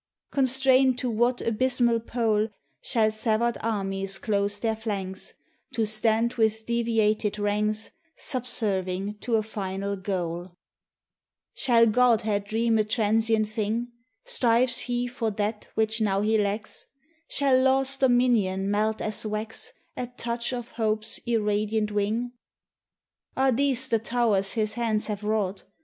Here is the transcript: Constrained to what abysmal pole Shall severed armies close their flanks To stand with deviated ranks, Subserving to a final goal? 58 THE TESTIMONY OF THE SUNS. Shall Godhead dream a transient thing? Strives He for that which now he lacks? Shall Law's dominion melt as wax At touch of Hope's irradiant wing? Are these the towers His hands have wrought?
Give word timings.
Constrained 0.31 0.97
to 0.97 1.11
what 1.11 1.41
abysmal 1.41 1.99
pole 1.99 2.47
Shall 2.81 3.11
severed 3.11 3.59
armies 3.61 4.17
close 4.17 4.57
their 4.59 4.75
flanks 4.75 5.35
To 5.73 5.85
stand 5.85 6.33
with 6.33 6.65
deviated 6.65 7.37
ranks, 7.37 7.91
Subserving 8.15 9.19
to 9.19 9.35
a 9.35 9.43
final 9.43 9.95
goal? 9.95 10.57
58 11.53 11.53
THE 11.53 11.53
TESTIMONY 11.53 11.53
OF 11.53 11.53
THE 11.53 11.59
SUNS. 11.59 11.63
Shall 11.63 11.93
Godhead 11.93 12.43
dream 12.45 12.77
a 12.79 12.83
transient 12.83 13.47
thing? 13.47 13.87
Strives 14.25 14.77
He 14.79 15.05
for 15.07 15.29
that 15.29 15.67
which 15.75 16.01
now 16.01 16.21
he 16.21 16.35
lacks? 16.35 16.87
Shall 17.27 17.61
Law's 17.61 17.95
dominion 17.97 18.71
melt 18.71 19.01
as 19.01 19.23
wax 19.23 19.71
At 19.95 20.17
touch 20.17 20.51
of 20.51 20.69
Hope's 20.69 21.19
irradiant 21.27 21.91
wing? 21.91 22.31
Are 23.37 23.51
these 23.51 23.87
the 23.87 23.99
towers 23.99 24.53
His 24.53 24.73
hands 24.73 25.05
have 25.05 25.23
wrought? 25.23 25.63